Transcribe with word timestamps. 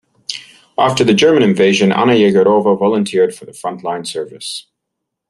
After 0.79 1.03
the 1.03 1.13
German 1.13 1.43
invasion 1.43 1.91
Anna 1.91 2.13
Yegorova 2.13 2.75
volunteered 2.79 3.35
for 3.35 3.45
the 3.45 3.51
frontline 3.51 4.07
service. 4.07 4.65